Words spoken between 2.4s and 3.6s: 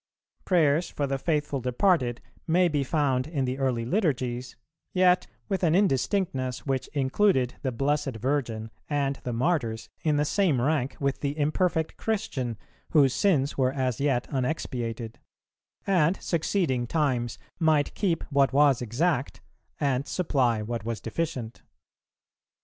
may be found in the